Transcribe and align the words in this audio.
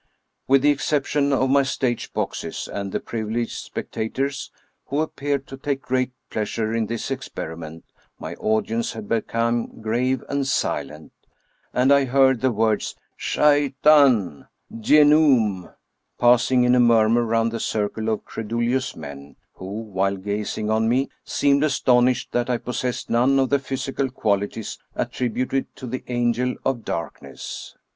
With 0.47 0.63
the 0.63 0.71
exception 0.71 1.31
of 1.31 1.51
my 1.51 1.61
stage 1.61 2.11
boxes 2.11 2.67
and 2.67 2.91
the 2.91 2.99
privileged 2.99 3.51
spectators 3.51 4.49
who 4.87 4.99
appeared 4.99 5.45
to 5.45 5.57
take 5.57 5.83
great 5.83 6.11
pleasure 6.31 6.73
in 6.73 6.87
this 6.87 7.11
ex 7.11 7.29
periment, 7.29 7.83
my 8.17 8.33
audience 8.37 8.93
had 8.93 9.07
become 9.07 9.79
grave 9.79 10.23
and 10.27 10.47
silent, 10.47 11.11
and 11.71 11.93
I 11.93 12.05
heard 12.05 12.41
the 12.41 12.51
words" 12.51 12.95
Shaitan!"" 13.15 14.47
Djenoum!" 14.75 15.71
passing 16.19 16.63
in 16.63 16.73
Af. 16.73 16.81
Robert'Houdin 16.81 16.81
a 16.81 17.17
mumiur 17.19 17.27
round 17.27 17.51
the 17.51 17.59
circle 17.59 18.09
of 18.09 18.25
credulous 18.25 18.95
men, 18.95 19.35
who, 19.53 19.81
while 19.81 20.17
gazing 20.17 20.71
on 20.71 20.89
me, 20.89 21.09
seemed 21.23 21.63
astonished 21.63 22.31
that 22.31 22.49
I 22.49 22.57
possessed 22.57 23.11
none 23.11 23.37
of 23.37 23.49
the 23.51 23.59
physical 23.59 24.09
qualities 24.09 24.79
attributed 24.95 25.75
to 25.75 25.85
the 25.85 26.03
angel 26.07 26.55
of 26.65 26.83
darkness. 26.83 27.75